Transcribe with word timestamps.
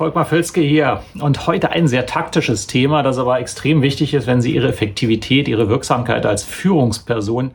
Volkmar 0.00 0.24
Völzke 0.24 0.62
hier 0.62 1.02
und 1.20 1.46
heute 1.46 1.72
ein 1.72 1.86
sehr 1.86 2.06
taktisches 2.06 2.66
Thema, 2.66 3.02
das 3.02 3.18
aber 3.18 3.38
extrem 3.38 3.82
wichtig 3.82 4.14
ist, 4.14 4.26
wenn 4.26 4.40
Sie 4.40 4.54
Ihre 4.54 4.68
Effektivität, 4.68 5.46
Ihre 5.46 5.68
Wirksamkeit 5.68 6.24
als 6.24 6.42
Führungsperson 6.42 7.50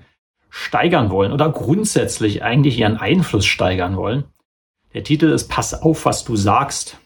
steigern 0.52 1.10
wollen 1.10 1.32
oder 1.32 1.50
grundsätzlich 1.50 2.44
eigentlich 2.44 2.78
Ihren 2.78 2.98
Einfluss 2.98 3.48
steigern 3.48 3.98
wollen. 3.98 4.26
Der 4.94 5.04
Titel 5.04 5.32
ist 5.32 5.48
Pass 5.48 5.74
auf, 5.74 6.06
was 6.06 6.24
du 6.24 6.36
sagst. 6.36 7.00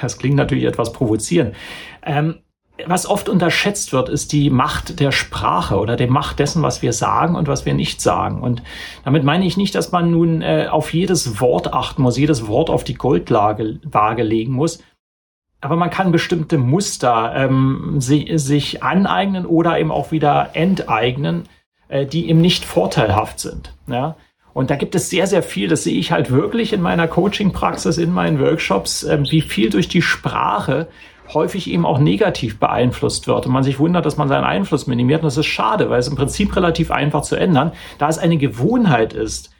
Das 0.00 0.16
klingt 0.16 0.36
natürlich 0.36 0.64
etwas 0.64 0.94
provozierend. 0.94 1.54
Ähm, 2.02 2.36
was 2.84 3.06
oft 3.06 3.28
unterschätzt 3.28 3.92
wird, 3.92 4.08
ist 4.08 4.32
die 4.32 4.50
Macht 4.50 5.00
der 5.00 5.12
Sprache 5.12 5.76
oder 5.76 5.96
die 5.96 6.06
Macht 6.06 6.38
dessen, 6.38 6.62
was 6.62 6.82
wir 6.82 6.92
sagen 6.92 7.34
und 7.34 7.48
was 7.48 7.64
wir 7.64 7.74
nicht 7.74 8.00
sagen. 8.00 8.42
Und 8.42 8.62
damit 9.04 9.24
meine 9.24 9.46
ich 9.46 9.56
nicht, 9.56 9.74
dass 9.74 9.92
man 9.92 10.10
nun 10.10 10.42
äh, 10.42 10.68
auf 10.70 10.92
jedes 10.92 11.40
Wort 11.40 11.72
achten 11.72 12.02
muss, 12.02 12.18
jedes 12.18 12.46
Wort 12.46 12.68
auf 12.68 12.84
die 12.84 12.94
Goldwaage 12.94 14.22
legen 14.22 14.52
muss. 14.52 14.82
Aber 15.62 15.76
man 15.76 15.90
kann 15.90 16.12
bestimmte 16.12 16.58
Muster 16.58 17.32
ähm, 17.34 17.96
si 17.98 18.36
sich 18.36 18.82
aneignen 18.82 19.46
oder 19.46 19.78
eben 19.78 19.90
auch 19.90 20.12
wieder 20.12 20.50
enteignen, 20.52 21.44
äh, 21.88 22.04
die 22.04 22.28
eben 22.28 22.40
nicht 22.40 22.64
vorteilhaft 22.64 23.40
sind. 23.40 23.72
Ja? 23.86 24.16
Und 24.52 24.70
da 24.70 24.76
gibt 24.76 24.94
es 24.94 25.08
sehr, 25.08 25.26
sehr 25.26 25.42
viel, 25.42 25.68
das 25.68 25.84
sehe 25.84 25.98
ich 25.98 26.12
halt 26.12 26.30
wirklich 26.30 26.72
in 26.72 26.82
meiner 26.82 27.08
Coaching-Praxis, 27.08 27.98
in 27.98 28.12
meinen 28.12 28.38
Workshops, 28.38 29.02
äh, 29.02 29.18
wie 29.30 29.40
viel 29.40 29.70
durch 29.70 29.88
die 29.88 30.02
Sprache 30.02 30.88
häufig 31.34 31.70
eben 31.70 31.86
auch 31.86 31.98
negativ 31.98 32.58
beeinflusst 32.58 33.26
wird 33.26 33.46
und 33.46 33.52
man 33.52 33.62
sich 33.62 33.78
wundert, 33.78 34.06
dass 34.06 34.16
man 34.16 34.28
seinen 34.28 34.44
Einfluss 34.44 34.86
minimiert. 34.86 35.22
Und 35.22 35.26
das 35.26 35.36
ist 35.36 35.46
schade, 35.46 35.90
weil 35.90 36.00
es 36.00 36.08
im 36.08 36.16
Prinzip 36.16 36.54
relativ 36.56 36.90
einfach 36.90 37.22
zu 37.22 37.36
ändern. 37.36 37.72
Da 37.98 38.08
es 38.08 38.18
eine 38.18 38.36
Gewohnheit 38.36 39.12
ist, 39.12 39.50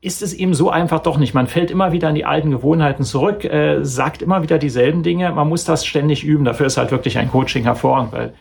ist 0.00 0.22
es 0.22 0.34
eben 0.34 0.54
so 0.54 0.70
einfach 0.70 1.00
doch 1.00 1.18
nicht. 1.18 1.34
Man 1.34 1.46
fällt 1.46 1.70
immer 1.70 1.92
wieder 1.92 2.08
in 2.08 2.14
die 2.14 2.24
alten 2.24 2.50
Gewohnheiten 2.50 3.02
zurück, 3.02 3.44
äh, 3.44 3.82
sagt 3.82 4.22
immer 4.22 4.42
wieder 4.42 4.58
dieselben 4.58 5.02
Dinge. 5.02 5.32
Man 5.32 5.48
muss 5.48 5.64
das 5.64 5.86
ständig 5.86 6.22
üben. 6.22 6.44
Dafür 6.44 6.66
ist 6.66 6.76
halt 6.76 6.90
wirklich 6.90 7.18
ein 7.18 7.30
Coaching 7.30 7.64
hervorragend, 7.64 8.12
weil 8.12 8.34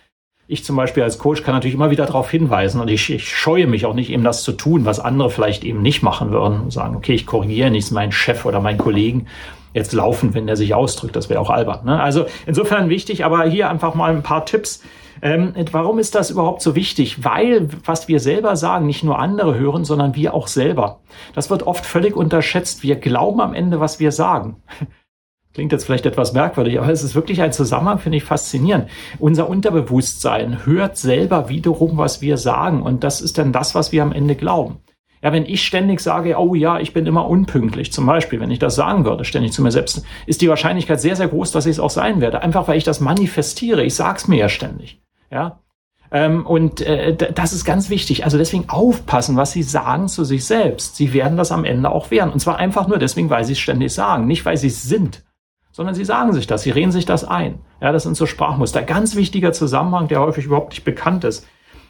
ich 0.47 0.63
zum 0.63 0.75
Beispiel 0.75 1.03
als 1.03 1.17
Coach 1.17 1.41
kann 1.41 1.55
natürlich 1.55 1.73
immer 1.73 1.89
wieder 1.89 2.05
darauf 2.05 2.29
hinweisen 2.29 2.79
und 2.79 2.87
ich, 2.89 3.11
ich 3.11 3.27
scheue 3.35 3.65
mich 3.65 3.85
auch 3.85 3.95
nicht, 3.95 4.11
eben 4.11 4.23
das 4.23 4.43
zu 4.43 4.51
tun, 4.51 4.85
was 4.85 4.99
andere 4.99 5.31
vielleicht 5.31 5.63
eben 5.63 5.81
nicht 5.81 6.03
machen 6.03 6.31
würden. 6.31 6.61
Und 6.61 6.73
sagen, 6.73 6.95
okay, 6.95 7.13
ich 7.13 7.25
korrigiere 7.25 7.71
nicht 7.71 7.91
meinen 7.91 8.11
Chef 8.11 8.45
oder 8.45 8.59
meinen 8.59 8.77
Kollegen 8.77 9.27
jetzt 9.73 9.91
laufen, 9.91 10.33
wenn 10.33 10.47
der 10.47 10.55
sich 10.55 10.73
ausdrückt. 10.73 11.15
Das 11.15 11.29
wäre 11.29 11.39
auch 11.39 11.49
albern. 11.49 11.85
Ne? 11.85 11.99
Also 11.99 12.25
insofern 12.45 12.89
wichtig, 12.89 13.25
aber 13.25 13.43
hier 13.45 13.69
einfach 13.69 13.95
mal 13.95 14.11
ein 14.11 14.23
paar 14.23 14.45
Tipps. 14.45 14.83
Ähm, 15.21 15.53
warum 15.71 15.97
ist 15.97 16.13
das 16.13 16.29
überhaupt 16.29 16.61
so 16.61 16.75
wichtig? 16.75 17.23
Weil 17.23 17.67
was 17.83 18.07
wir 18.07 18.19
selber 18.19 18.55
sagen, 18.55 18.85
nicht 18.85 19.03
nur 19.03 19.17
andere 19.17 19.55
hören, 19.55 19.83
sondern 19.83 20.15
wir 20.15 20.33
auch 20.33 20.47
selber. 20.47 20.99
Das 21.33 21.49
wird 21.49 21.63
oft 21.63 21.85
völlig 21.85 22.15
unterschätzt. 22.15 22.83
Wir 22.83 22.97
glauben 22.97 23.41
am 23.41 23.53
Ende, 23.53 23.79
was 23.79 23.99
wir 23.99 24.11
sagen. 24.11 24.57
Klingt 25.55 25.71
jetzt 25.71 25.85
vielleicht 25.85 26.05
etwas 26.05 26.33
merkwürdig, 26.33 26.77
aber 26.77 26.91
es 26.91 27.01
ist 27.01 27.15
wirklich 27.15 27.41
ein 27.41 27.53
Zusammenhang, 27.53 27.99
finde 27.99 28.17
ich 28.17 28.25
faszinierend. 28.25 28.89
Unser 29.19 29.47
Unterbewusstsein 29.47 30.65
hört 30.65 30.97
selber 30.97 31.47
wiederum, 31.47 31.97
was 31.97 32.21
wir 32.21 32.35
sagen. 32.35 32.81
Und 32.81 33.05
das 33.05 33.21
ist 33.21 33.37
dann 33.37 33.53
das, 33.53 33.73
was 33.73 33.93
wir 33.93 34.03
am 34.03 34.11
Ende 34.11 34.35
glauben. 34.35 34.79
Ja, 35.23 35.31
wenn 35.31 35.45
ich 35.45 35.63
ständig 35.63 36.01
sage, 36.01 36.35
oh 36.37 36.55
ja, 36.55 36.81
ich 36.81 36.91
bin 36.91 37.05
immer 37.05 37.25
unpünktlich, 37.29 37.93
zum 37.93 38.05
Beispiel, 38.05 38.41
wenn 38.41 38.51
ich 38.51 38.59
das 38.59 38.75
sagen 38.75 39.05
würde, 39.05 39.23
ständig 39.23 39.53
zu 39.53 39.61
mir 39.61 39.71
selbst, 39.71 40.03
ist 40.25 40.41
die 40.41 40.49
Wahrscheinlichkeit 40.49 40.99
sehr, 40.99 41.15
sehr 41.15 41.29
groß, 41.29 41.53
dass 41.53 41.65
ich 41.65 41.71
es 41.71 41.79
auch 41.79 41.89
sein 41.89 42.19
werde. 42.19 42.41
Einfach 42.41 42.67
weil 42.67 42.77
ich 42.77 42.83
das 42.83 42.99
manifestiere. 42.99 43.81
Ich 43.85 43.95
sag's 43.95 44.27
mir 44.27 44.37
ja 44.37 44.49
ständig. 44.49 44.99
Ja. 45.31 45.61
Ähm, 46.11 46.45
und 46.45 46.81
äh, 46.81 47.15
das 47.15 47.53
ist 47.53 47.63
ganz 47.63 47.89
wichtig. 47.89 48.25
Also 48.25 48.37
deswegen 48.37 48.67
aufpassen, 48.67 49.37
was 49.37 49.53
Sie 49.53 49.63
sagen 49.63 50.09
zu 50.09 50.25
sich 50.25 50.43
selbst. 50.43 50.97
Sie 50.97 51.13
werden 51.13 51.37
das 51.37 51.53
am 51.53 51.63
Ende 51.63 51.91
auch 51.91 52.11
werden. 52.11 52.33
Und 52.33 52.41
zwar 52.41 52.57
einfach 52.57 52.89
nur 52.89 52.97
deswegen, 52.97 53.29
weil 53.29 53.45
Sie 53.45 53.53
es 53.53 53.59
ständig 53.59 53.93
sagen, 53.93 54.27
nicht 54.27 54.43
weil 54.43 54.57
Sie 54.57 54.67
es 54.67 54.83
sind 54.83 55.23
sondern 55.75 55.93
sie 55.93 56.05
sagen 56.05 56.31
sich 56.31 56.47
das, 56.47 56.63
sie 56.63 56.71
reden 56.71 56.93
sich 56.93 57.05
das 57.05 57.25
ein. 57.25 57.59
Ja, 57.81 57.91
das 57.91 58.03
sind 58.03 58.15
so 58.15 58.25
Sprachmuster. 58.25 58.81
Ganz 58.81 59.17
wichtiger 59.17 59.51
Zusammenhang, 59.51 60.07
der 60.07 60.21
häufig 60.21 60.45
überhaupt 60.45 60.69
nicht 60.69 60.85
bekannt 60.85 61.25
ist. 61.25 61.45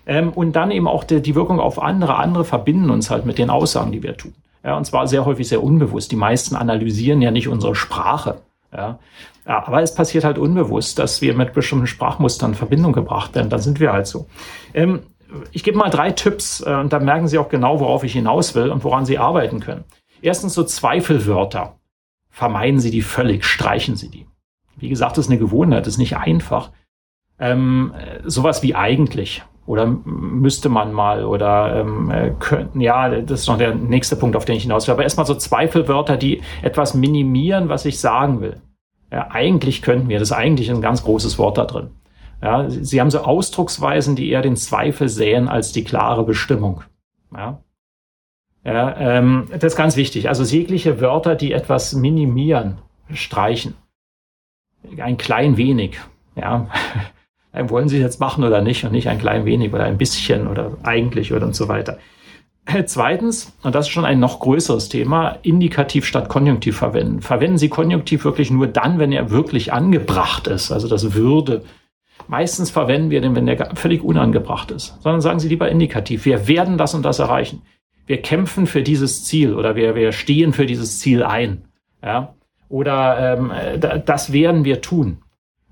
Ähm, 0.08 0.34
und 0.34 0.56
dann 0.56 0.72
eben 0.72 0.88
auch 0.88 1.04
die, 1.04 1.22
die 1.22 1.36
Wirkung 1.36 1.60
auf 1.60 1.80
andere. 1.80 2.16
Andere 2.16 2.46
verbinden 2.46 2.90
uns 2.90 3.12
halt 3.12 3.28
mit 3.28 3.38
den 3.38 3.52
Aussagen, 3.52 3.92
die 3.92 4.02
wir 4.02 4.18
tun. 4.18 4.34
Ja, 4.64 4.76
und 4.76 4.86
zwar 4.86 5.06
sehr 5.06 5.26
häufig 5.26 5.48
sehr 5.48 5.62
unbewusst. 5.62 6.12
Die 6.12 6.16
meisten 6.16 6.56
analysieren 6.56 7.22
ja 7.22 7.30
nicht 7.30 7.48
unsere 7.48 7.76
Sprache. 7.76 8.42
Ja. 8.74 8.98
ja, 9.48 9.68
aber 9.68 9.84
es 9.84 9.94
passiert 9.94 10.24
halt 10.24 10.40
unbewusst, 10.40 10.98
dass 10.98 11.22
wir 11.22 11.36
mit 11.36 11.54
bestimmten 11.54 11.86
Sprachmustern 11.86 12.52
in 12.52 12.56
Verbindung 12.56 12.92
gebracht 12.92 13.36
werden. 13.36 13.52
Dann 13.52 13.62
sind 13.62 13.80
wir 13.80 13.94
halt 13.94 14.08
so. 14.08 14.26
Ähm, 14.74 15.02
ich 15.52 15.64
gebe 15.64 15.78
mal 15.78 15.92
drei 15.92 16.10
Tipps 16.10 16.62
äh, 16.62 16.74
und 16.74 16.92
da 16.92 16.98
merken 16.98 17.28
Sie 17.28 17.38
auch 17.38 17.50
genau, 17.50 17.80
worauf 17.80 18.04
ich 18.04 18.14
hinaus 18.14 18.56
will 18.56 18.72
und 18.72 18.84
woran 18.84 19.06
Sie 19.06 19.20
arbeiten 19.20 19.60
können. 19.60 19.84
Erstens 20.24 20.56
so 20.56 20.64
Zweifelwörter. 20.64 21.76
Vermeiden 22.36 22.82
Sie 22.82 22.92
die 22.92 23.02
völlig, 23.02 23.46
streichen 23.46 23.96
Sie 23.96 24.10
die. 24.10 24.28
Wie 24.76 24.90
gesagt, 24.90 25.18
das 25.18 25.28
ist 25.28 25.32
eine 25.32 25.40
Gewohnheit, 25.40 25.86
das 25.86 25.94
ist 25.94 26.00
nicht 26.00 26.18
einfach. 26.18 26.72
Ähm, 27.40 27.94
sowas 28.26 28.62
wie 28.62 28.76
eigentlich 28.76 29.42
oder 29.66 29.86
müsste 29.86 30.68
man 30.68 30.92
mal 30.92 31.24
oder 31.24 31.80
ähm, 31.80 32.12
äh, 32.12 32.32
könnten, 32.38 32.82
ja, 32.82 33.08
das 33.22 33.40
ist 33.40 33.48
noch 33.48 33.58
der 33.58 33.74
nächste 33.74 34.18
Punkt, 34.18 34.36
auf 34.36 34.44
den 34.44 34.58
ich 34.58 34.64
hinaus 34.64 34.86
will. 34.86 34.92
Aber 34.92 35.04
erstmal 35.04 35.26
so 35.26 35.36
Zweifelwörter, 35.36 36.18
die 36.18 36.42
etwas 36.62 36.94
minimieren, 36.94 37.70
was 37.70 37.86
ich 37.86 38.02
sagen 38.02 38.42
will. 38.42 38.62
Ja, 39.14 39.30
eigentlich 39.32 39.82
könnten 39.82 40.10
wir, 40.10 40.20
das 40.20 40.32
ist 40.32 40.36
eigentlich 40.36 40.70
ein 40.70 40.82
ganz 40.82 41.06
großes 41.06 41.38
Wort 41.38 41.58
da 41.58 41.64
drin. 41.64 41.92
Ja, 42.44 42.70
sie 42.70 43.00
haben 43.00 43.12
so 43.12 43.20
Ausdrucksweisen, 43.20 44.18
die 44.18 44.30
eher 44.30 44.42
den 44.42 44.58
Zweifel 44.58 45.08
säen 45.08 45.48
als 45.48 45.72
die 45.72 45.86
klare 45.86 46.26
Bestimmung. 46.26 46.84
Ja, 47.34 47.62
ja 48.66 48.98
ähm, 48.98 49.48
das 49.52 49.74
ist 49.74 49.78
ganz 49.78 49.96
wichtig. 49.96 50.28
Also 50.28 50.44
jegliche 50.44 51.00
Wörter, 51.00 51.36
die 51.36 51.54
etwas 51.54 51.94
minimieren, 51.94 52.80
streichen. 53.14 53.76
Ein 54.98 55.18
klein 55.18 55.58
wenig. 55.58 56.00
Ja, 56.36 56.68
wollen 57.70 57.88
Sie 57.88 58.00
jetzt 58.00 58.20
machen 58.20 58.44
oder 58.44 58.62
nicht 58.62 58.84
und 58.84 58.92
nicht 58.92 59.08
ein 59.08 59.20
klein 59.20 59.46
wenig 59.46 59.74
oder 59.74 59.86
ein 59.86 59.98
bisschen 59.98 60.48
oder 60.48 60.78
eigentlich 60.84 61.34
oder 61.34 61.46
und 61.46 61.56
so 61.56 61.68
weiter. 61.68 61.98
Äh, 62.66 62.86
zweitens, 62.86 63.54
und 63.64 63.76
das 63.76 63.88
ist 63.88 63.92
schon 63.92 64.06
ein 64.06 64.20
noch 64.20 64.40
größeres 64.40 64.90
Thema, 64.90 65.38
indikativ 65.44 66.06
statt 66.06 66.30
konjunktiv 66.30 66.76
verwenden. 66.76 67.22
Verwenden 67.22 67.58
Sie 67.58 67.70
konjunktiv 67.70 68.26
wirklich 68.26 68.50
nur 68.50 68.68
dann, 68.68 68.98
wenn 68.98 69.12
er 69.12 69.30
wirklich 69.30 69.72
angebracht 69.72 70.48
ist, 70.48 70.72
also 70.72 70.88
das 70.88 71.14
würde. 71.14 71.64
Meistens 72.28 72.72
verwenden 72.72 73.12
wir 73.12 73.22
den, 73.22 73.36
wenn 73.36 73.46
der 73.46 73.76
völlig 73.76 74.04
unangebracht 74.04 74.72
ist, 74.72 74.98
sondern 75.02 75.22
sagen 75.22 75.40
Sie 75.40 75.48
lieber 75.48 75.70
indikativ. 75.70 76.26
Wir 76.26 76.48
werden 76.48 76.78
das 76.80 76.96
und 76.96 77.04
das 77.04 77.20
erreichen. 77.20 77.62
Wir 78.06 78.22
kämpfen 78.22 78.68
für 78.68 78.84
dieses 78.84 79.24
Ziel 79.26 79.56
oder 79.56 79.76
wir, 79.76 79.96
wir 79.96 80.12
stehen 80.12 80.54
für 80.54 80.66
dieses 80.66 81.00
Ziel 81.00 81.24
ein. 81.24 81.66
Ja? 82.04 82.36
Oder 82.70 83.38
ähm, 83.38 83.52
das 84.06 84.32
werden 84.32 84.66
wir 84.66 84.82
tun. 84.82 85.20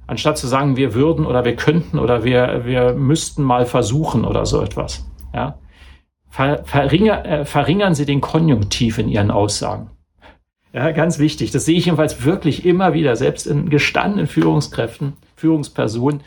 Anstatt 0.07 0.37
zu 0.37 0.47
sagen, 0.47 0.75
wir 0.75 0.93
würden 0.93 1.25
oder 1.25 1.45
wir 1.45 1.55
könnten 1.55 1.99
oder 1.99 2.23
wir, 2.23 2.63
wir 2.65 2.93
müssten 2.93 3.43
mal 3.43 3.65
versuchen 3.65 4.25
oder 4.25 4.45
so 4.45 4.61
etwas. 4.61 5.05
Ja? 5.33 5.57
Ver, 6.29 6.63
verringer, 6.65 7.25
äh, 7.25 7.45
verringern 7.45 7.93
Sie 7.93 8.05
den 8.05 8.19
Konjunktiv 8.19 8.97
in 8.97 9.07
Ihren 9.07 9.31
Aussagen. 9.31 9.91
Ja, 10.73 10.91
ganz 10.91 11.19
wichtig. 11.19 11.51
Das 11.51 11.65
sehe 11.65 11.77
ich 11.77 11.85
jedenfalls 11.85 12.25
wirklich 12.25 12.65
immer 12.65 12.95
wieder, 12.95 13.15
selbst 13.15 13.45
in 13.45 13.69
gestandenen 13.69 14.25
Führungskräften, 14.25 15.13
Führungspersonen, 15.35 16.21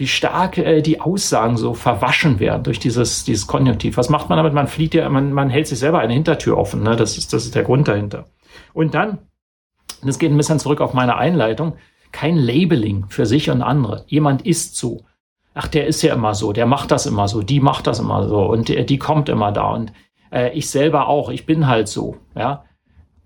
wie 0.00 0.06
stark 0.06 0.56
äh, 0.56 0.80
die 0.80 1.02
Aussagen 1.02 1.58
so 1.58 1.74
verwaschen 1.74 2.40
werden 2.40 2.62
durch 2.62 2.78
dieses, 2.78 3.24
dieses 3.24 3.46
Konjunktiv. 3.46 3.98
Was 3.98 4.08
macht 4.08 4.30
man 4.30 4.38
damit? 4.38 4.54
Man 4.54 4.66
flieht 4.66 4.94
ja, 4.94 5.06
man, 5.10 5.30
man 5.30 5.50
hält 5.50 5.66
sich 5.66 5.78
selber 5.78 5.98
eine 5.98 6.14
Hintertür 6.14 6.56
offen. 6.56 6.82
Ne? 6.82 6.96
Das, 6.96 7.18
ist, 7.18 7.34
das 7.34 7.44
ist 7.44 7.54
der 7.54 7.64
Grund 7.64 7.86
dahinter. 7.86 8.24
Und 8.72 8.94
dann, 8.94 9.18
das 10.02 10.18
geht 10.18 10.30
ein 10.30 10.38
bisschen 10.38 10.58
zurück 10.58 10.80
auf 10.80 10.94
meine 10.94 11.18
Einleitung, 11.18 11.74
kein 12.12 12.38
Labeling 12.38 13.08
für 13.10 13.26
sich 13.26 13.50
und 13.50 13.60
andere. 13.60 14.04
Jemand 14.06 14.46
ist 14.46 14.74
so. 14.74 15.04
Ach, 15.52 15.68
der 15.68 15.86
ist 15.86 16.00
ja 16.00 16.14
immer 16.14 16.34
so, 16.34 16.54
der 16.54 16.64
macht 16.64 16.90
das 16.92 17.04
immer 17.04 17.28
so, 17.28 17.42
die 17.42 17.60
macht 17.60 17.86
das 17.86 17.98
immer 17.98 18.26
so 18.26 18.46
und 18.46 18.68
die, 18.68 18.86
die 18.86 18.98
kommt 18.98 19.28
immer 19.28 19.52
da 19.52 19.72
und 19.72 19.92
äh, 20.32 20.50
ich 20.56 20.70
selber 20.70 21.08
auch, 21.08 21.28
ich 21.28 21.44
bin 21.44 21.66
halt 21.66 21.88
so, 21.88 22.16
ja. 22.34 22.64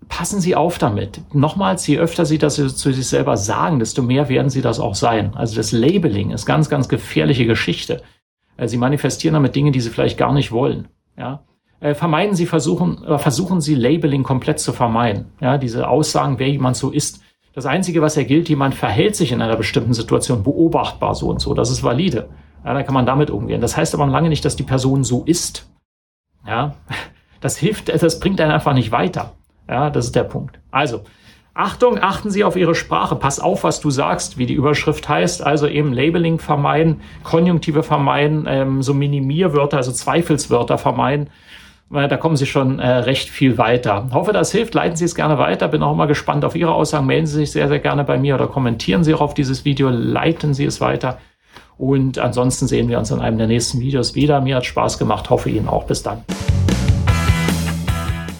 Passen 0.07 0.39
Sie 0.39 0.55
auf 0.55 0.77
damit. 0.77 1.21
Nochmals, 1.33 1.85
je 1.87 1.97
öfter 1.97 2.25
Sie 2.25 2.37
das 2.37 2.55
zu 2.55 2.93
sich 2.93 3.07
selber 3.07 3.37
sagen, 3.37 3.79
desto 3.79 4.01
mehr 4.01 4.29
werden 4.29 4.49
Sie 4.49 4.61
das 4.61 4.79
auch 4.79 4.95
sein. 4.95 5.33
Also 5.35 5.55
das 5.55 5.71
Labeling 5.71 6.31
ist 6.31 6.45
ganz, 6.45 6.69
ganz 6.69 6.87
gefährliche 6.87 7.45
Geschichte. 7.45 8.01
Äh, 8.57 8.67
Sie 8.67 8.77
manifestieren 8.77 9.33
damit 9.33 9.55
Dinge, 9.55 9.71
die 9.71 9.81
Sie 9.81 9.89
vielleicht 9.89 10.17
gar 10.17 10.33
nicht 10.33 10.51
wollen, 10.51 10.87
ja. 11.17 11.43
Äh, 11.81 11.93
vermeiden 11.93 12.35
Sie 12.35 12.45
versuchen, 12.45 13.03
äh, 13.03 13.17
versuchen 13.17 13.61
Sie 13.61 13.75
Labeling 13.75 14.23
komplett 14.23 14.59
zu 14.59 14.71
vermeiden. 14.73 15.25
Ja, 15.41 15.57
diese 15.57 15.87
Aussagen, 15.89 16.39
wer 16.39 16.49
jemand 16.49 16.77
so 16.77 16.89
ist, 16.91 17.21
Das 17.55 17.65
Einzige, 17.65 18.01
was 18.01 18.17
er 18.17 18.25
gilt, 18.25 18.49
jemand 18.49 18.75
verhält 18.75 19.15
sich 19.15 19.31
in 19.31 19.41
einer 19.41 19.55
bestimmten 19.55 19.93
Situation 19.93 20.43
beobachtbar 20.43 21.15
so 21.15 21.29
und 21.29 21.39
so. 21.39 21.53
Das 21.53 21.69
ist 21.71 21.83
valide. 21.83 22.27
Ja, 22.65 22.73
da 22.73 22.83
kann 22.83 22.93
man 22.93 23.05
damit 23.05 23.29
umgehen. 23.31 23.61
Das 23.61 23.77
heißt 23.77 23.93
aber 23.93 24.05
lange 24.07 24.27
nicht, 24.27 24.43
dass 24.43 24.57
die 24.57 24.63
Person 24.63 25.05
so 25.05 25.23
ist. 25.23 25.71
Ja, 26.45 26.75
das 27.39 27.57
hilft, 27.57 27.87
das 27.87 28.19
bringt 28.19 28.41
einen 28.41 28.51
einfach 28.51 28.73
nicht 28.73 28.91
weiter. 28.91 29.31
Ja, 29.69 29.89
das 29.89 30.05
ist 30.05 30.15
der 30.15 30.23
Punkt. 30.23 30.59
Also, 30.71 31.01
Achtung, 31.53 31.97
achten 32.01 32.31
Sie 32.31 32.43
auf 32.43 32.57
Ihre 32.57 32.75
Sprache. 32.75 33.15
Pass 33.15 33.39
auf, 33.39 33.63
was 33.63 33.79
du 33.79 33.89
sagst, 33.89 34.37
wie 34.37 34.45
die 34.45 34.53
Überschrift 34.53 35.07
heißt. 35.07 35.41
Also 35.41 35.67
eben 35.67 35.93
Labeling 35.93 36.37
vermeiden, 36.37 36.99
Konjunktive 37.23 37.81
vermeiden, 37.81 38.45
ähm, 38.47 38.81
so 38.81 38.93
Minimierwörter, 38.93 39.77
also 39.77 39.93
Zweifelswörter 39.93 40.77
vermeiden. 40.77 41.29
Da 41.89 42.17
kommen 42.17 42.35
Sie 42.35 42.47
schon 42.47 42.79
äh, 42.79 42.87
recht 42.87 43.29
viel 43.29 43.57
weiter. 43.57 44.09
Hoffe, 44.11 44.33
das 44.33 44.51
hilft. 44.51 44.73
Leiten 44.73 44.97
Sie 44.97 45.05
es 45.05 45.13
gerne 45.15 45.37
weiter. 45.37 45.67
Bin 45.67 45.83
auch 45.83 45.95
mal 45.95 46.07
gespannt 46.07 46.43
auf 46.43 46.55
Ihre 46.55 46.73
Aussagen. 46.73 47.05
Melden 47.05 47.27
Sie 47.27 47.37
sich 47.37 47.51
sehr, 47.51 47.67
sehr 47.67 47.79
gerne 47.79 48.03
bei 48.03 48.17
mir 48.17 48.35
oder 48.35 48.47
kommentieren 48.47 49.03
Sie 49.03 49.13
auch 49.13 49.21
auf 49.21 49.33
dieses 49.35 49.65
Video. 49.65 49.89
Leiten 49.89 50.53
Sie 50.53 50.65
es 50.65 50.81
weiter. 50.81 51.19
Und 51.77 52.17
ansonsten 52.17 52.67
sehen 52.67 52.89
wir 52.89 52.97
uns 52.97 53.11
in 53.11 53.19
einem 53.19 53.37
der 53.37 53.47
nächsten 53.47 53.79
Videos 53.79 54.15
wieder. 54.15 54.41
Mir 54.41 54.57
hat 54.57 54.65
Spaß 54.65 54.97
gemacht. 54.97 55.29
Hoffe 55.29 55.49
Ihnen 55.49 55.69
auch. 55.69 55.85
Bis 55.85 56.01
dann. 56.01 56.23